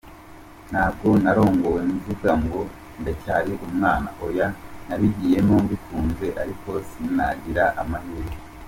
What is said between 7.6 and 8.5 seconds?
amahirwe.